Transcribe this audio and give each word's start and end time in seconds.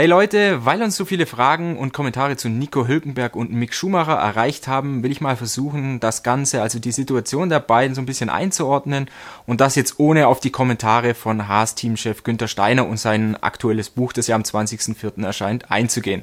Hey 0.00 0.06
Leute, 0.06 0.64
weil 0.64 0.82
uns 0.82 0.96
so 0.96 1.04
viele 1.04 1.26
Fragen 1.26 1.76
und 1.76 1.92
Kommentare 1.92 2.34
zu 2.38 2.48
Nico 2.48 2.88
Hülkenberg 2.88 3.36
und 3.36 3.52
Mick 3.52 3.74
Schumacher 3.74 4.14
erreicht 4.14 4.66
haben, 4.66 5.02
will 5.02 5.12
ich 5.12 5.20
mal 5.20 5.36
versuchen, 5.36 6.00
das 6.00 6.22
Ganze, 6.22 6.62
also 6.62 6.78
die 6.78 6.90
Situation 6.90 7.50
der 7.50 7.60
beiden 7.60 7.94
so 7.94 8.00
ein 8.00 8.06
bisschen 8.06 8.30
einzuordnen 8.30 9.10
und 9.44 9.60
das 9.60 9.74
jetzt 9.74 10.00
ohne 10.00 10.26
auf 10.28 10.40
die 10.40 10.48
Kommentare 10.48 11.12
von 11.12 11.48
Haas-Teamchef 11.48 12.22
Günther 12.24 12.48
Steiner 12.48 12.86
und 12.86 12.96
sein 12.96 13.36
aktuelles 13.42 13.90
Buch, 13.90 14.14
das 14.14 14.26
ja 14.26 14.36
am 14.36 14.42
20.04. 14.42 15.22
erscheint, 15.22 15.70
einzugehen. 15.70 16.22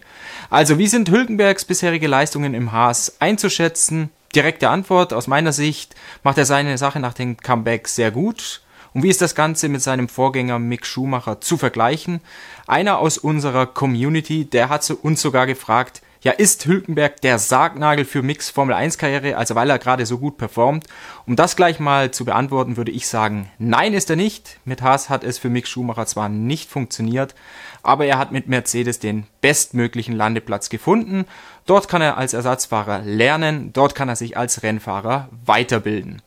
Also, 0.49 0.79
wie 0.79 0.87
sind 0.87 1.11
Hülkenbergs 1.11 1.65
bisherige 1.65 2.07
Leistungen 2.07 2.55
im 2.55 2.71
Haas 2.71 3.17
einzuschätzen? 3.19 4.09
Direkte 4.33 4.69
Antwort, 4.69 5.13
aus 5.13 5.27
meiner 5.27 5.53
Sicht 5.53 5.93
macht 6.23 6.39
er 6.39 6.45
seine 6.45 6.79
Sache 6.79 6.99
nach 6.99 7.13
dem 7.13 7.37
Comeback 7.37 7.87
sehr 7.89 8.09
gut. 8.09 8.63
Und 8.97 9.03
wie 9.03 9.09
ist 9.09 9.21
das 9.21 9.35
Ganze 9.35 9.69
mit 9.69 9.83
seinem 9.83 10.09
Vorgänger 10.09 10.57
Mick 10.57 10.83
Schumacher 10.83 11.39
zu 11.39 11.57
vergleichen? 11.57 12.19
Einer 12.65 12.97
aus 12.97 13.19
unserer 13.19 13.67
Community, 13.67 14.45
der 14.45 14.69
hat 14.69 14.89
uns 14.89 15.21
sogar 15.21 15.45
gefragt, 15.45 16.01
ja, 16.21 16.31
ist 16.31 16.65
Hülkenberg 16.65 17.21
der 17.21 17.37
Sargnagel 17.37 18.05
für 18.05 18.23
Micks 18.23 18.49
Formel 18.49 18.73
1 18.73 18.97
Karriere, 18.97 19.37
also 19.37 19.53
weil 19.53 19.69
er 19.69 19.77
gerade 19.77 20.07
so 20.07 20.17
gut 20.17 20.39
performt? 20.39 20.87
Um 21.27 21.35
das 21.35 21.55
gleich 21.55 21.79
mal 21.79 22.09
zu 22.09 22.25
beantworten, 22.25 22.75
würde 22.75 22.89
ich 22.89 23.07
sagen, 23.07 23.51
nein 23.59 23.93
ist 23.93 24.09
er 24.09 24.15
nicht. 24.15 24.59
Mit 24.65 24.81
Haas 24.81 25.11
hat 25.11 25.23
es 25.23 25.37
für 25.37 25.51
Mick 25.51 25.67
Schumacher 25.67 26.07
zwar 26.07 26.27
nicht 26.27 26.67
funktioniert, 26.67 27.35
aber 27.83 28.07
er 28.07 28.17
hat 28.17 28.31
mit 28.31 28.47
Mercedes 28.47 28.97
den 28.97 29.27
bestmöglichen 29.41 30.15
Landeplatz 30.15 30.69
gefunden. 30.69 31.25
Dort 31.67 31.87
kann 31.87 32.01
er 32.01 32.17
als 32.17 32.33
Ersatzfahrer 32.33 33.03
lernen, 33.03 33.73
dort 33.73 33.93
kann 33.93 34.09
er 34.09 34.15
sich 34.15 34.37
als 34.37 34.63
Rennfahrer 34.63 35.29
weiterbilden. 35.45 36.23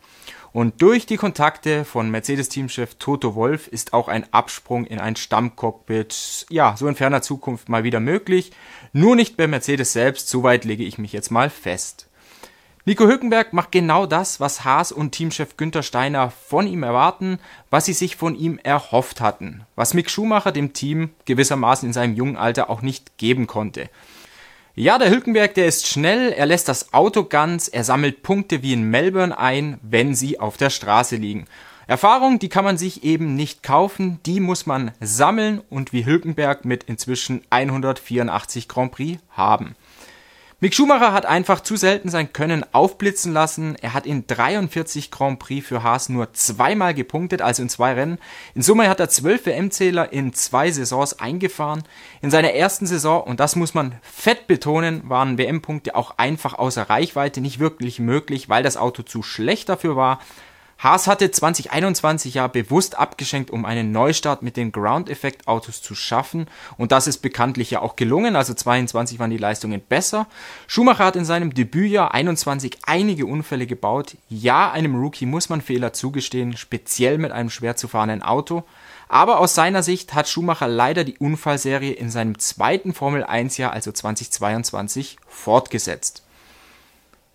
Und 0.53 0.83
durch 0.83 1.07
die 1.07 1.17
Kontakte 1.17 1.85
von 1.85 2.11
Mercedes-Teamchef 2.11 2.97
Toto 2.97 3.37
Wolf 3.37 3.69
ist 3.69 3.93
auch 3.93 4.09
ein 4.09 4.27
Absprung 4.33 4.85
in 4.85 4.99
ein 4.99 5.15
Stammcockpit, 5.15 6.47
ja, 6.51 6.75
so 6.77 6.89
in 6.89 6.97
ferner 6.97 7.23
Zukunft 7.23 7.69
mal 7.69 7.85
wieder 7.85 8.01
möglich. 8.01 8.51
Nur 8.93 9.15
nicht 9.15 9.37
bei 9.37 9.47
Mercedes 9.47 9.93
selbst, 9.93 10.29
soweit 10.29 10.65
lege 10.65 10.83
ich 10.85 10.99
mich 10.99 11.13
jetzt 11.13 11.31
mal 11.31 11.51
fest. 11.51 12.09
Nico 12.87 13.07
Hülkenberg 13.07 13.53
macht 13.53 13.71
genau 13.71 14.07
das, 14.07 14.41
was 14.41 14.65
Haas 14.65 14.91
und 14.91 15.13
Teamchef 15.13 15.57
Günther 15.57 15.83
Steiner 15.83 16.31
von 16.31 16.67
ihm 16.67 16.83
erwarten, 16.83 17.39
was 17.69 17.85
sie 17.85 17.93
sich 17.93 18.17
von 18.17 18.35
ihm 18.35 18.59
erhofft 18.63 19.21
hatten, 19.21 19.67
was 19.77 19.95
Mick 19.95 20.11
Schumacher 20.11 20.51
dem 20.51 20.73
Team 20.73 21.11
gewissermaßen 21.27 21.87
in 21.87 21.93
seinem 21.93 22.17
jungen 22.17 22.37
Alter 22.37 22.71
auch 22.71 22.83
nicht 22.83 23.19
geben 23.19 23.47
konnte. 23.47 23.91
Ja, 24.77 24.99
der 24.99 25.11
Hülkenberg, 25.11 25.55
der 25.55 25.67
ist 25.67 25.89
schnell, 25.89 26.33
er 26.33 26.47
lässt 26.47 26.69
das 26.69 26.95
Auto 26.95 27.25
ganz, 27.25 27.67
er 27.67 27.83
sammelt 27.83 28.23
Punkte 28.23 28.63
wie 28.63 28.73
in 28.73 28.85
Melbourne 28.85 29.37
ein, 29.37 29.81
wenn 29.83 30.15
sie 30.15 30.39
auf 30.39 30.57
der 30.57 30.71
Straße 30.71 31.17
liegen. 31.17 31.47
Erfahrung, 31.89 32.39
die 32.39 32.49
kann 32.49 32.65
man 32.65 32.79
sich 32.79 33.03
eben 33.03 33.35
nicht 33.35 33.65
kaufen, 33.65 34.21
die 34.25 34.39
muss 34.39 34.67
man 34.67 34.93
sammeln 35.01 35.61
und 35.71 35.93
wie 35.93 36.07
Hülkenberg 36.07 36.65
mit 36.65 36.85
inzwischen 36.85 37.43
184 37.51 38.69
Grand 38.69 38.93
Prix 38.93 39.21
haben. 39.31 39.75
Mick 40.63 40.75
Schumacher 40.75 41.15
hat 41.15 41.25
einfach 41.25 41.61
zu 41.61 41.77
selten 41.77 42.11
sein 42.11 42.35
Können 42.35 42.67
aufblitzen 42.75 43.33
lassen. 43.33 43.77
Er 43.81 43.95
hat 43.95 44.05
in 44.05 44.27
43 44.27 45.11
Grand 45.11 45.39
Prix 45.39 45.67
für 45.67 45.83
Haas 45.83 46.11
nur 46.11 46.35
zweimal 46.35 46.93
gepunktet, 46.93 47.41
also 47.41 47.63
in 47.63 47.71
zwei 47.71 47.95
Rennen. 47.95 48.19
In 48.55 48.61
Summe 48.61 48.91
hat 48.91 49.01
er 49.01 49.09
12 49.09 49.47
WM-Zähler 49.47 50.13
in 50.13 50.35
zwei 50.35 50.71
Saisons 50.71 51.19
eingefahren. 51.19 51.83
In 52.21 52.31
seiner 52.31 52.53
ersten 52.53 52.85
Saison, 52.85 53.23
und 53.23 53.41
das 53.41 53.57
muss 53.57 53.73
man 53.73 53.95
fett 54.03 54.49
betonen, 54.49 55.01
waren 55.09 55.39
WM-Punkte 55.39 55.95
auch 55.95 56.19
einfach 56.19 56.53
außer 56.53 56.91
Reichweite 56.91 57.41
nicht 57.41 57.59
wirklich 57.59 57.99
möglich, 57.99 58.51
weil 58.51 58.63
das 58.63 58.77
Auto 58.77 59.03
zu 59.03 59.23
schlecht 59.23 59.71
dafür 59.71 59.97
war. 59.97 60.21
Haas 60.81 61.07
hatte 61.07 61.31
2021 61.31 62.33
ja 62.35 62.47
bewusst 62.47 62.99
abgeschenkt, 62.99 63.51
um 63.51 63.67
einen 63.67 63.93
Neustart 63.93 64.41
mit 64.41 64.57
den 64.57 64.73
Ground-Effekt-Autos 64.73 65.83
zu 65.83 65.95
schaffen. 65.95 66.47
Und 66.79 66.91
das 66.91 67.07
ist 67.07 67.19
bekanntlich 67.19 67.71
ja 67.71 67.83
auch 67.83 67.97
gelungen. 67.97 68.35
Also 68.35 68.55
22 68.55 69.19
waren 69.19 69.31
die 69.31 69.37
Leistungen 69.37 69.83
besser. 69.87 70.27
Schumacher 70.67 71.05
hat 71.05 71.17
in 71.17 71.27
seinem 71.27 71.53
Debütjahr 71.53 72.15
21 72.15 72.79
einige 72.87 73.27
Unfälle 73.27 73.67
gebaut. 73.67 74.17
Ja, 74.31 74.73
einem 74.73 74.97
Rookie 74.97 75.27
muss 75.27 75.51
man 75.51 75.61
Fehler 75.61 75.93
zugestehen, 75.93 76.57
speziell 76.57 77.19
mit 77.19 77.31
einem 77.31 77.51
schwer 77.51 77.77
zu 77.77 77.87
fahrenden 77.87 78.23
Auto. 78.23 78.65
Aber 79.07 79.39
aus 79.41 79.55
seiner 79.55 79.83
Sicht 79.83 80.15
hat 80.15 80.31
Schumacher 80.31 80.67
leider 80.67 81.05
die 81.05 81.19
Unfallserie 81.19 81.93
in 81.93 82.09
seinem 82.09 82.39
zweiten 82.39 82.95
Formel 82.95 83.23
1 83.23 83.59
Jahr, 83.59 83.73
also 83.75 83.93
2022, 83.93 85.19
fortgesetzt. 85.29 86.23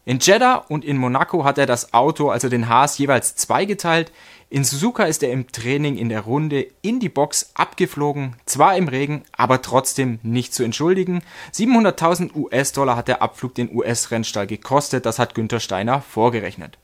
In 0.08 0.20
Jeddah 0.20 0.58
und 0.70 0.86
in 0.86 0.98
Monaco 0.98 1.44
hat 1.44 1.58
er 1.58 1.66
das 1.66 1.96
Auto, 1.96 2.30
also 2.30 2.48
den 2.48 2.70
Haas, 2.70 3.00
jeweils 3.00 3.36
zweigeteilt. 3.36 4.12
In 4.52 4.64
Suzuka 4.64 5.06
ist 5.06 5.24
er 5.24 5.32
im 5.32 5.52
Training 5.52 5.98
in 5.98 6.10
der 6.10 6.22
Runde 6.22 6.68
in 6.84 7.00
die 7.00 7.10
Box 7.10 7.50
abgeflogen, 7.56 8.36
zwar 8.46 8.78
im 8.78 8.88
Regen, 8.88 9.24
aber 9.36 9.64
trotzdem 9.64 10.20
nicht 10.22 10.54
zu 10.54 10.64
entschuldigen. 10.64 11.24
700.000 11.54 12.36
US-Dollar 12.36 12.96
hat 12.96 13.08
der 13.08 13.24
Abflug 13.24 13.56
den 13.56 13.76
US-Rennstall 13.76 14.46
gekostet, 14.46 15.08
das 15.08 15.18
hat 15.18 15.34
Günther 15.34 15.60
Steiner 15.60 16.02
vorgerechnet. 16.02 16.78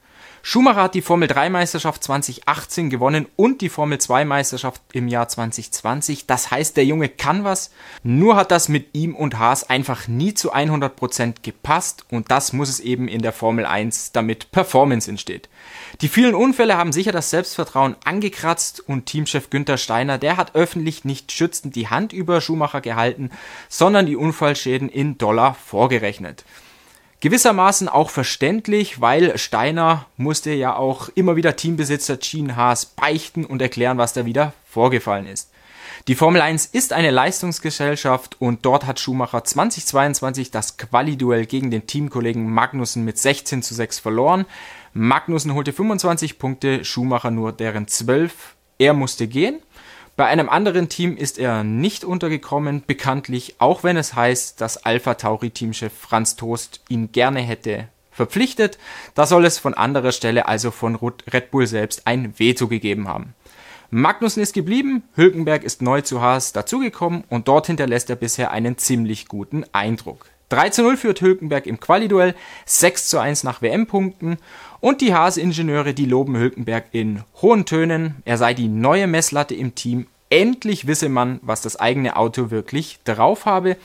Schumacher 0.43 0.81
hat 0.81 0.95
die 0.95 1.03
Formel 1.03 1.27
3 1.27 1.51
Meisterschaft 1.51 2.03
2018 2.03 2.89
gewonnen 2.89 3.27
und 3.35 3.61
die 3.61 3.69
Formel 3.69 3.99
2 3.99 4.25
Meisterschaft 4.25 4.81
im 4.91 5.07
Jahr 5.07 5.27
2020. 5.27 6.25
Das 6.25 6.49
heißt, 6.49 6.75
der 6.77 6.85
Junge 6.85 7.09
kann 7.09 7.43
was. 7.43 7.69
Nur 8.01 8.35
hat 8.35 8.49
das 8.49 8.67
mit 8.67 8.95
ihm 8.95 9.15
und 9.15 9.37
Haas 9.37 9.69
einfach 9.69 10.07
nie 10.07 10.33
zu 10.33 10.51
100% 10.51 11.35
gepasst 11.43 12.05
und 12.09 12.31
das 12.31 12.53
muss 12.53 12.69
es 12.69 12.79
eben 12.79 13.07
in 13.07 13.21
der 13.21 13.33
Formel 13.33 13.67
1, 13.67 14.13
damit 14.13 14.51
Performance 14.51 15.09
entsteht. 15.09 15.47
Die 16.01 16.07
vielen 16.07 16.33
Unfälle 16.33 16.75
haben 16.75 16.91
sicher 16.91 17.11
das 17.11 17.29
Selbstvertrauen 17.29 17.95
angekratzt 18.03 18.79
und 18.79 19.05
Teamchef 19.05 19.51
Günther 19.51 19.77
Steiner, 19.77 20.17
der 20.17 20.37
hat 20.37 20.55
öffentlich 20.55 21.05
nicht 21.05 21.31
schützend 21.31 21.75
die 21.75 21.89
Hand 21.89 22.13
über 22.13 22.41
Schumacher 22.41 22.81
gehalten, 22.81 23.29
sondern 23.69 24.07
die 24.07 24.15
Unfallschäden 24.15 24.89
in 24.89 25.19
Dollar 25.19 25.53
vorgerechnet. 25.53 26.45
Gewissermaßen 27.21 27.87
auch 27.87 28.09
verständlich, 28.09 28.99
weil 28.99 29.37
Steiner 29.37 30.07
musste 30.17 30.51
ja 30.53 30.75
auch 30.75 31.09
immer 31.13 31.35
wieder 31.35 31.55
Teambesitzer 31.55 32.17
Gene 32.17 32.55
Haas 32.55 32.87
beichten 32.87 33.45
und 33.45 33.61
erklären, 33.61 33.99
was 33.99 34.13
da 34.13 34.25
wieder 34.25 34.53
vorgefallen 34.65 35.27
ist. 35.27 35.51
Die 36.07 36.15
Formel 36.15 36.41
1 36.41 36.65
ist 36.65 36.93
eine 36.93 37.11
Leistungsgesellschaft 37.11 38.41
und 38.41 38.65
dort 38.65 38.87
hat 38.87 38.99
Schumacher 38.99 39.43
2022 39.43 40.49
das 40.49 40.77
Quali-Duell 40.77 41.45
gegen 41.45 41.69
den 41.69 41.85
Teamkollegen 41.85 42.51
Magnussen 42.51 43.05
mit 43.05 43.19
16 43.19 43.61
zu 43.61 43.75
6 43.75 43.99
verloren. 43.99 44.47
Magnussen 44.93 45.53
holte 45.53 45.73
25 45.73 46.39
Punkte, 46.39 46.83
Schumacher 46.83 47.29
nur 47.29 47.51
deren 47.51 47.87
12. 47.87 48.55
Er 48.79 48.95
musste 48.95 49.27
gehen. 49.27 49.59
Bei 50.21 50.27
einem 50.27 50.49
anderen 50.49 50.87
Team 50.87 51.17
ist 51.17 51.39
er 51.39 51.63
nicht 51.63 52.03
untergekommen, 52.03 52.83
bekanntlich, 52.85 53.55
auch 53.57 53.83
wenn 53.83 53.97
es 53.97 54.13
heißt, 54.13 54.61
dass 54.61 54.85
Alpha 54.85 55.15
Tauri 55.15 55.49
Teamchef 55.49 55.91
Franz 55.91 56.35
Toast 56.35 56.79
ihn 56.89 57.11
gerne 57.11 57.39
hätte 57.39 57.87
verpflichtet. 58.11 58.77
Da 59.15 59.25
soll 59.25 59.45
es 59.45 59.57
von 59.57 59.73
anderer 59.73 60.11
Stelle, 60.11 60.47
also 60.47 60.69
von 60.69 60.95
Red 60.95 61.49
Bull 61.49 61.65
selbst, 61.65 62.05
ein 62.05 62.37
Veto 62.37 62.67
gegeben 62.67 63.07
haben. 63.07 63.33
Magnussen 63.89 64.43
ist 64.43 64.53
geblieben, 64.53 65.01
Hülkenberg 65.15 65.63
ist 65.63 65.81
neu 65.81 66.01
zu 66.01 66.21
Haas 66.21 66.53
dazugekommen 66.53 67.23
und 67.27 67.47
dort 67.47 67.65
hinterlässt 67.65 68.11
er 68.11 68.15
bisher 68.15 68.51
einen 68.51 68.77
ziemlich 68.77 69.27
guten 69.27 69.65
Eindruck. 69.73 70.27
3 70.51 70.69
zu 70.69 70.83
0 70.83 70.97
führt 70.97 71.21
Hülkenberg 71.21 71.65
im 71.65 71.79
Quali-Duell, 71.79 72.35
6 72.65 73.07
zu 73.07 73.19
1 73.19 73.43
nach 73.45 73.61
WM-Punkten 73.61 74.37
und 74.81 74.99
die 74.99 75.13
Haas-Ingenieure, 75.13 75.93
die 75.93 76.05
loben 76.05 76.35
Hülkenberg 76.35 76.87
in 76.91 77.23
hohen 77.41 77.65
Tönen. 77.65 78.15
Er 78.25 78.37
sei 78.37 78.53
die 78.53 78.67
neue 78.67 79.07
Messlatte 79.07 79.55
im 79.55 79.75
Team. 79.75 80.07
Endlich 80.31 80.87
wisse 80.87 81.09
man, 81.09 81.41
was 81.43 81.61
das 81.61 81.75
eigene 81.75 82.15
Auto 82.15 82.51
wirklich 82.51 82.99
drauf 83.03 83.45
habe. 83.45 83.75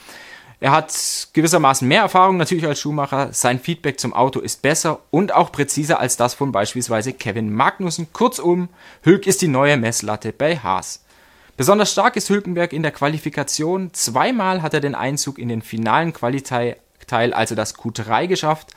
Er 0.60 0.70
hat 0.70 1.28
gewissermaßen 1.32 1.86
mehr 1.86 2.02
Erfahrung 2.02 2.36
natürlich 2.36 2.64
als 2.64 2.80
Schumacher. 2.80 3.32
Sein 3.32 3.58
Feedback 3.58 3.98
zum 3.98 4.14
Auto 4.14 4.38
ist 4.38 4.62
besser 4.62 5.00
und 5.10 5.34
auch 5.34 5.50
präziser 5.50 5.98
als 5.98 6.16
das 6.16 6.34
von 6.34 6.52
beispielsweise 6.52 7.12
Kevin 7.12 7.52
Magnussen. 7.52 8.12
Kurzum, 8.12 8.68
Hülk 9.02 9.26
ist 9.26 9.42
die 9.42 9.48
neue 9.48 9.76
Messlatte 9.76 10.32
bei 10.32 10.56
Haas. 10.56 11.04
Besonders 11.56 11.90
stark 11.90 12.14
ist 12.14 12.30
Hülkenberg 12.30 12.72
in 12.72 12.84
der 12.84 12.92
Qualifikation. 12.92 13.92
Zweimal 13.92 14.62
hat 14.62 14.72
er 14.72 14.80
den 14.80 14.94
Einzug 14.94 15.40
in 15.40 15.48
den 15.48 15.62
finalen 15.62 16.12
Qualiteil, 16.12 16.76
also 17.10 17.56
das 17.56 17.76
Q3, 17.76 18.28
geschafft. 18.28 18.68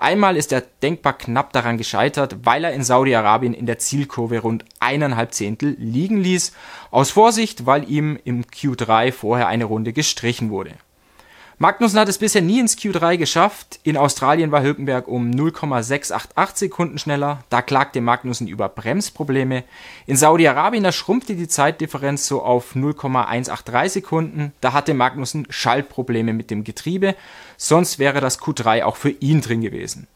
Einmal 0.00 0.36
ist 0.36 0.52
er 0.52 0.60
denkbar 0.60 1.18
knapp 1.18 1.52
daran 1.52 1.76
gescheitert, 1.76 2.36
weil 2.44 2.62
er 2.62 2.72
in 2.72 2.84
Saudi-Arabien 2.84 3.52
in 3.52 3.66
der 3.66 3.80
Zielkurve 3.80 4.38
rund 4.38 4.64
eineinhalb 4.78 5.34
Zehntel 5.34 5.74
liegen 5.76 6.18
ließ. 6.18 6.52
Aus 6.92 7.10
Vorsicht, 7.10 7.66
weil 7.66 7.90
ihm 7.90 8.16
im 8.24 8.44
Q3 8.44 9.10
vorher 9.10 9.48
eine 9.48 9.64
Runde 9.64 9.92
gestrichen 9.92 10.50
wurde. 10.50 10.74
Magnussen 11.60 11.98
hat 11.98 12.08
es 12.08 12.18
bisher 12.18 12.40
nie 12.40 12.60
ins 12.60 12.78
Q3 12.78 13.16
geschafft. 13.16 13.80
In 13.82 13.96
Australien 13.96 14.52
war 14.52 14.62
Hülkenberg 14.62 15.08
um 15.08 15.28
0,688 15.28 16.56
Sekunden 16.56 16.98
schneller. 16.98 17.42
Da 17.50 17.62
klagte 17.62 18.00
Magnussen 18.00 18.46
über 18.46 18.68
Bremsprobleme. 18.68 19.64
In 20.06 20.16
Saudi-Arabien 20.16 20.92
schrumpfte 20.92 21.34
die 21.34 21.48
Zeitdifferenz 21.48 22.28
so 22.28 22.42
auf 22.42 22.76
0,183 22.76 23.92
Sekunden. 23.92 24.52
Da 24.60 24.72
hatte 24.72 24.94
Magnussen 24.94 25.48
Schaltprobleme 25.50 26.32
mit 26.32 26.52
dem 26.52 26.62
Getriebe. 26.62 27.16
Sonst 27.56 27.98
wäre 27.98 28.20
das 28.20 28.40
Q3 28.40 28.84
auch 28.84 28.94
für 28.94 29.10
ihn 29.10 29.40
drin 29.40 29.60
gewesen. 29.60 30.06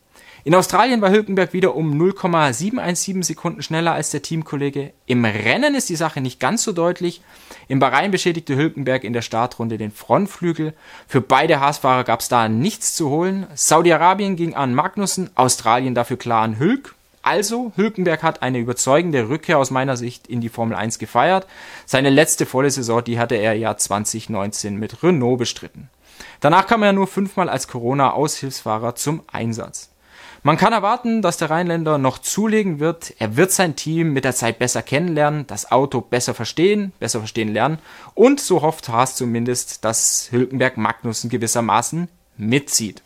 In 0.45 0.57
Australien 0.57 1.01
war 1.01 1.13
Hülkenberg 1.13 1.53
wieder 1.53 1.77
um 1.77 1.97
0,717 1.97 3.23
Sekunden 3.23 3.63
schneller 3.63 3.93
als 3.93 4.11
der 4.11 4.23
Teamkollege. 4.23 4.93
Im 5.07 5.25
Rennen 5.25 5.77
ist 5.77 5.89
die 5.89 5.95
Sache 5.95 6.21
nicht 6.21 6.41
ganz 6.41 6.65
so 6.65 6.73
deutlich. 6.73 7.23
Im 7.69 7.79
Bahrain 7.79 8.11
beschädigte 8.11 8.57
Hülkenberg 8.57 9.05
in 9.05 9.13
der 9.13 9.23
Startrunde 9.23 9.79
den 9.79 9.93
Frontflügel. 9.93 10.75
Für 11.07 11.21
beide 11.21 11.61
Haasfahrer 11.61 12.03
gab 12.03 12.21
es 12.21 12.29
da 12.29 12.49
nichts 12.49 12.97
zu 12.97 13.09
holen. 13.09 13.47
Saudi-Arabien 13.55 14.35
ging 14.35 14.55
an 14.55 14.75
Magnussen, 14.75 15.31
Australien 15.37 15.95
dafür 15.95 16.17
klar 16.17 16.43
an 16.43 16.59
Hülk. 16.59 16.97
Also, 17.23 17.71
Hülkenberg 17.77 18.25
hat 18.25 18.43
eine 18.43 18.59
überzeugende 18.59 19.29
Rückkehr 19.29 19.59
aus 19.59 19.71
meiner 19.71 19.97
Sicht 19.97 20.27
in 20.27 20.41
die 20.41 20.49
Formel 20.49 20.77
1 20.77 20.99
gefeiert. 20.99 21.47
Seine 21.87 22.11
letzte 22.11 22.47
volle 22.47 22.71
Saison, 22.73 23.05
die 23.05 23.21
hatte 23.21 23.37
er 23.37 23.55
ja 23.55 23.77
2019 23.77 24.75
mit 24.75 25.05
Renault 25.05 25.39
bestritten. 25.39 25.89
Danach 26.41 26.67
kam 26.67 26.83
er 26.83 26.93
nur 26.93 27.07
fünfmal 27.07 27.49
als 27.49 27.69
Corona-Aushilfsfahrer 27.69 28.97
zum 28.97 29.23
Einsatz. 29.31 29.92
Man 30.43 30.57
kann 30.57 30.73
erwarten, 30.73 31.23
dass 31.23 31.37
der 31.37 31.51
Rheinländer 31.51 31.99
noch 31.99 32.19
zulegen 32.19 32.81
wird. 32.81 33.15
Er 33.19 33.37
wird 33.37 33.53
sein 33.53 33.77
Team 33.77 34.13
mit 34.13 34.25
der 34.25 34.35
Zeit 34.35 34.59
besser 34.59 34.83
kennenlernen, 34.83 35.47
das 35.47 35.71
Auto 35.71 36.01
besser 36.01 36.35
verstehen, 36.35 36.93
besser 36.99 37.21
verstehen 37.21 37.53
lernen 37.53 37.79
und 38.15 38.41
so 38.41 38.63
hofft 38.63 38.89
Haas 38.89 39.17
zumindest, 39.17 39.85
dass 39.85 40.29
Hülkenberg 40.33 40.77
Magnussen 40.77 41.31
gewissermaßen 41.31 42.09
mitzieht. 42.37 43.03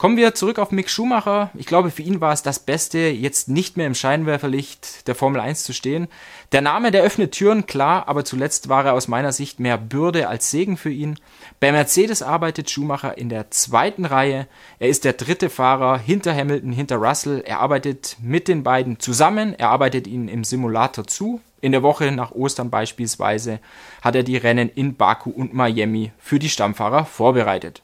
Kommen 0.00 0.16
wir 0.16 0.34
zurück 0.34 0.58
auf 0.58 0.70
Mick 0.70 0.88
Schumacher. 0.88 1.50
Ich 1.52 1.66
glaube, 1.66 1.90
für 1.90 2.00
ihn 2.00 2.22
war 2.22 2.32
es 2.32 2.42
das 2.42 2.58
Beste, 2.58 2.96
jetzt 2.96 3.50
nicht 3.50 3.76
mehr 3.76 3.86
im 3.86 3.94
Scheinwerferlicht 3.94 5.06
der 5.06 5.14
Formel 5.14 5.42
1 5.42 5.64
zu 5.64 5.74
stehen. 5.74 6.08
Der 6.52 6.62
Name, 6.62 6.90
der 6.90 7.02
öffnet 7.02 7.32
Türen, 7.32 7.66
klar, 7.66 8.08
aber 8.08 8.24
zuletzt 8.24 8.70
war 8.70 8.86
er 8.86 8.94
aus 8.94 9.08
meiner 9.08 9.30
Sicht 9.30 9.60
mehr 9.60 9.76
Bürde 9.76 10.26
als 10.28 10.50
Segen 10.50 10.78
für 10.78 10.88
ihn. 10.88 11.18
Bei 11.60 11.70
Mercedes 11.70 12.22
arbeitet 12.22 12.70
Schumacher 12.70 13.18
in 13.18 13.28
der 13.28 13.50
zweiten 13.50 14.06
Reihe. 14.06 14.46
Er 14.78 14.88
ist 14.88 15.04
der 15.04 15.12
dritte 15.12 15.50
Fahrer 15.50 15.98
hinter 15.98 16.34
Hamilton, 16.34 16.72
hinter 16.72 16.96
Russell. 16.96 17.42
Er 17.44 17.60
arbeitet 17.60 18.16
mit 18.22 18.48
den 18.48 18.62
beiden 18.62 19.00
zusammen. 19.00 19.52
Er 19.52 19.68
arbeitet 19.68 20.06
ihnen 20.06 20.28
im 20.28 20.44
Simulator 20.44 21.06
zu. 21.06 21.42
In 21.60 21.72
der 21.72 21.82
Woche 21.82 22.10
nach 22.10 22.30
Ostern 22.30 22.70
beispielsweise 22.70 23.60
hat 24.00 24.14
er 24.14 24.22
die 24.22 24.38
Rennen 24.38 24.70
in 24.70 24.96
Baku 24.96 25.28
und 25.28 25.52
Miami 25.52 26.12
für 26.16 26.38
die 26.38 26.48
Stammfahrer 26.48 27.04
vorbereitet. 27.04 27.82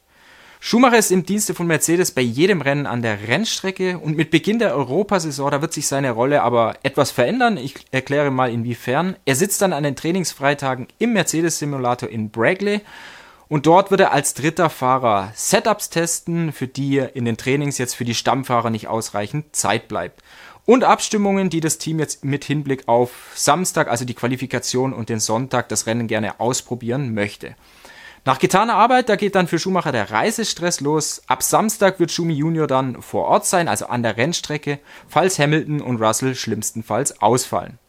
Schumacher 0.69 0.97
ist 0.97 1.11
im 1.11 1.25
Dienste 1.25 1.53
von 1.53 1.65
Mercedes 1.65 2.11
bei 2.11 2.21
jedem 2.21 2.59
Rennen 2.59 2.87
an 2.87 3.01
der 3.01 3.29
Rennstrecke 3.29 3.97
und 3.99 4.17
mit 4.17 4.31
Beginn 4.31 4.59
der 4.59 4.75
Europasaison, 4.75 5.49
da 5.49 5.61
wird 5.61 5.71
sich 5.71 5.87
seine 5.87 6.11
Rolle 6.11 6.43
aber 6.43 6.75
etwas 6.83 7.09
verändern. 7.09 7.55
Ich 7.55 7.75
erkläre 7.91 8.31
mal 8.31 8.51
inwiefern. 8.51 9.15
Er 9.23 9.37
sitzt 9.37 9.61
dann 9.61 9.71
an 9.71 9.83
den 9.83 9.95
Trainingsfreitagen 9.95 10.87
im 10.99 11.13
Mercedes-Simulator 11.13 12.09
in 12.09 12.31
Braggley 12.31 12.81
und 13.47 13.65
dort 13.65 13.91
wird 13.91 14.01
er 14.01 14.11
als 14.11 14.33
dritter 14.33 14.69
Fahrer 14.69 15.31
Setups 15.35 15.89
testen, 15.89 16.51
für 16.51 16.67
die 16.67 16.97
in 16.97 17.23
den 17.23 17.37
Trainings 17.37 17.77
jetzt 17.77 17.95
für 17.95 18.03
die 18.03 18.13
Stammfahrer 18.13 18.69
nicht 18.69 18.89
ausreichend 18.89 19.55
Zeit 19.55 19.87
bleibt. 19.87 20.21
Und 20.65 20.83
Abstimmungen, 20.83 21.49
die 21.49 21.61
das 21.61 21.77
Team 21.77 21.97
jetzt 21.97 22.25
mit 22.25 22.43
Hinblick 22.43 22.89
auf 22.89 23.31
Samstag, 23.35 23.87
also 23.87 24.03
die 24.03 24.15
Qualifikation 24.15 24.91
und 24.91 25.07
den 25.07 25.21
Sonntag, 25.21 25.69
das 25.69 25.87
Rennen 25.87 26.07
gerne 26.07 26.41
ausprobieren 26.41 27.13
möchte. 27.13 27.55
Nach 28.27 28.39
getaner 28.39 28.73
Arbeit, 28.73 29.07
da 29.07 29.15
geht 29.15 29.35
dann 29.35 29.47
für 29.47 29.57
Schumacher 29.57 29.93
der 29.93 30.11
Reisestress 30.11 30.81
los. 30.81 31.21
Ab 31.27 31.41
Samstag 31.41 31.97
wird 32.01 32.11
Schumi 32.11 32.33
Junior 32.33 32.67
dann 32.67 33.01
vor 33.01 33.23
Ort 33.23 33.45
sein, 33.45 33.69
also 33.69 33.85
an 33.85 34.03
der 34.03 34.17
Rennstrecke, 34.17 34.79
falls 35.07 35.39
Hamilton 35.39 35.79
und 35.79 36.01
Russell 36.01 36.35
schlimmstenfalls 36.35 37.21
ausfallen. 37.21 37.79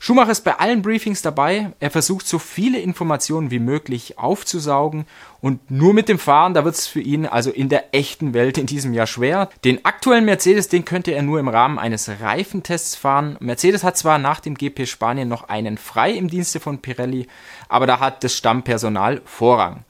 Schumacher 0.00 0.30
ist 0.30 0.44
bei 0.44 0.54
allen 0.54 0.82
Briefings 0.82 1.22
dabei. 1.22 1.72
Er 1.80 1.90
versucht 1.90 2.26
so 2.28 2.38
viele 2.38 2.78
Informationen 2.78 3.50
wie 3.50 3.58
möglich 3.58 4.16
aufzusaugen 4.16 5.06
und 5.40 5.72
nur 5.72 5.92
mit 5.92 6.08
dem 6.08 6.20
Fahren, 6.20 6.54
da 6.54 6.64
wird 6.64 6.76
es 6.76 6.86
für 6.86 7.00
ihn 7.00 7.26
also 7.26 7.50
in 7.50 7.68
der 7.68 7.92
echten 7.94 8.32
Welt 8.32 8.58
in 8.58 8.66
diesem 8.66 8.94
Jahr 8.94 9.08
schwer. 9.08 9.48
Den 9.64 9.84
aktuellen 9.84 10.24
Mercedes, 10.24 10.68
den 10.68 10.84
könnte 10.84 11.10
er 11.10 11.22
nur 11.22 11.40
im 11.40 11.48
Rahmen 11.48 11.80
eines 11.80 12.08
Reifentests 12.20 12.94
fahren. 12.94 13.36
Mercedes 13.40 13.82
hat 13.82 13.96
zwar 13.96 14.18
nach 14.18 14.38
dem 14.38 14.54
GP 14.54 14.86
Spanien 14.86 15.28
noch 15.28 15.48
einen 15.48 15.78
frei 15.78 16.12
im 16.12 16.28
Dienste 16.28 16.60
von 16.60 16.78
Pirelli, 16.78 17.26
aber 17.68 17.88
da 17.88 17.98
hat 17.98 18.22
das 18.22 18.36
Stammpersonal 18.36 19.20
Vorrang. 19.24 19.84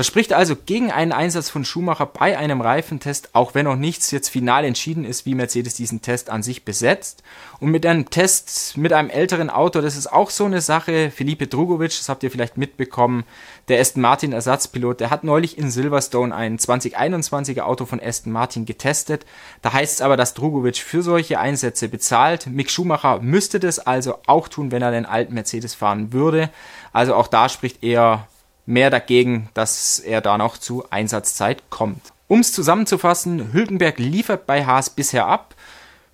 Das 0.00 0.06
spricht 0.06 0.32
also 0.32 0.56
gegen 0.56 0.90
einen 0.90 1.12
Einsatz 1.12 1.50
von 1.50 1.62
Schumacher 1.62 2.06
bei 2.06 2.38
einem 2.38 2.62
Reifentest, 2.62 3.34
auch 3.34 3.52
wenn 3.52 3.66
noch 3.66 3.76
nichts 3.76 4.10
jetzt 4.12 4.30
final 4.30 4.64
entschieden 4.64 5.04
ist, 5.04 5.26
wie 5.26 5.34
Mercedes 5.34 5.74
diesen 5.74 6.00
Test 6.00 6.30
an 6.30 6.42
sich 6.42 6.64
besetzt. 6.64 7.22
Und 7.58 7.70
mit 7.70 7.84
einem 7.84 8.08
Test 8.08 8.78
mit 8.78 8.94
einem 8.94 9.10
älteren 9.10 9.50
Auto, 9.50 9.82
das 9.82 9.98
ist 9.98 10.10
auch 10.10 10.30
so 10.30 10.46
eine 10.46 10.62
Sache. 10.62 11.10
Felipe 11.10 11.48
Drugovic, 11.48 11.90
das 11.90 12.08
habt 12.08 12.22
ihr 12.22 12.30
vielleicht 12.30 12.56
mitbekommen, 12.56 13.24
der 13.68 13.78
Aston 13.78 14.00
Martin 14.00 14.32
Ersatzpilot, 14.32 15.00
der 15.00 15.10
hat 15.10 15.22
neulich 15.22 15.58
in 15.58 15.70
Silverstone 15.70 16.34
ein 16.34 16.56
2021er 16.56 17.60
Auto 17.60 17.84
von 17.84 18.00
Aston 18.02 18.32
Martin 18.32 18.64
getestet. 18.64 19.26
Da 19.60 19.74
heißt 19.74 19.96
es 19.96 20.00
aber, 20.00 20.16
dass 20.16 20.32
Drugovic 20.32 20.78
für 20.78 21.02
solche 21.02 21.38
Einsätze 21.38 21.90
bezahlt. 21.90 22.46
Mick 22.46 22.70
Schumacher 22.70 23.20
müsste 23.20 23.60
das 23.60 23.78
also 23.78 24.16
auch 24.26 24.48
tun, 24.48 24.72
wenn 24.72 24.80
er 24.80 24.92
den 24.92 25.04
alten 25.04 25.34
Mercedes 25.34 25.74
fahren 25.74 26.14
würde. 26.14 26.48
Also 26.94 27.14
auch 27.14 27.26
da 27.26 27.50
spricht 27.50 27.84
eher 27.84 28.26
mehr 28.70 28.90
dagegen, 28.90 29.48
dass 29.54 29.98
er 29.98 30.20
da 30.20 30.38
noch 30.38 30.56
zu 30.56 30.84
Einsatzzeit 30.90 31.68
kommt. 31.68 32.00
Um 32.28 32.40
es 32.40 32.52
zusammenzufassen, 32.52 33.52
Hülkenberg 33.52 33.98
liefert 33.98 34.46
bei 34.46 34.64
Haas 34.64 34.88
bisher 34.88 35.26
ab. 35.26 35.54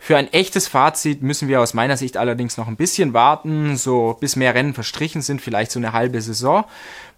Für 0.06 0.16
ein 0.16 0.32
echtes 0.32 0.68
Fazit 0.68 1.24
müssen 1.24 1.48
wir 1.48 1.60
aus 1.60 1.74
meiner 1.74 1.96
Sicht 1.96 2.16
allerdings 2.16 2.56
noch 2.56 2.68
ein 2.68 2.76
bisschen 2.76 3.12
warten, 3.12 3.76
so 3.76 4.16
bis 4.20 4.36
mehr 4.36 4.54
Rennen 4.54 4.72
verstrichen 4.72 5.20
sind, 5.20 5.42
vielleicht 5.42 5.72
so 5.72 5.80
eine 5.80 5.92
halbe 5.92 6.22
Saison. 6.22 6.64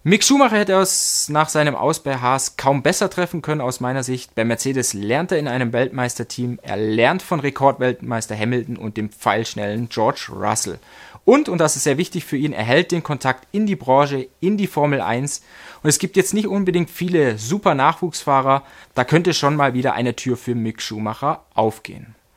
Mick 0.01 0.23
Schumacher 0.23 0.57
hätte 0.57 0.73
es 0.73 1.29
nach 1.29 1.49
seinem 1.49 1.75
Aus 1.75 2.01
bei 2.01 2.17
Haas 2.17 2.57
kaum 2.57 2.81
besser 2.81 3.11
treffen 3.11 3.43
können 3.43 3.61
aus 3.61 3.79
meiner 3.79 4.01
Sicht. 4.01 4.33
Bei 4.33 4.43
Mercedes 4.43 4.95
lernt 4.95 5.31
er 5.31 5.37
in 5.37 5.47
einem 5.47 5.71
Weltmeisterteam, 5.71 6.57
er 6.63 6.77
lernt 6.77 7.21
von 7.21 7.39
Rekordweltmeister 7.39 8.35
Hamilton 8.35 8.75
und 8.75 8.97
dem 8.97 9.11
pfeilschnellen 9.11 9.89
George 9.89 10.29
Russell. 10.33 10.79
Und, 11.25 11.47
und 11.47 11.59
das 11.59 11.75
ist 11.75 11.83
sehr 11.83 11.99
wichtig 11.99 12.25
für 12.25 12.37
ihn, 12.37 12.53
er 12.53 12.63
hält 12.63 12.91
den 12.91 13.03
Kontakt 13.03 13.47
in 13.51 13.67
die 13.67 13.75
Branche, 13.75 14.29
in 14.39 14.57
die 14.57 14.65
Formel 14.65 14.99
1. 14.99 15.43
Und 15.83 15.89
es 15.89 15.99
gibt 15.99 16.17
jetzt 16.17 16.33
nicht 16.33 16.47
unbedingt 16.47 16.89
viele 16.89 17.37
super 17.37 17.75
Nachwuchsfahrer. 17.75 18.63
Da 18.95 19.03
könnte 19.03 19.35
schon 19.35 19.55
mal 19.55 19.75
wieder 19.75 19.93
eine 19.93 20.15
Tür 20.15 20.37
für 20.37 20.55
Mick 20.55 20.81
Schumacher 20.81 21.43
aufgehen. 21.53 22.15